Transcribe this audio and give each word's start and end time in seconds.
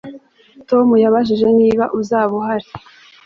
Tom 0.69 0.87
yabajije 1.03 1.47
niba 1.59 1.85
uzaba 1.99 2.31
uhari 2.39 2.67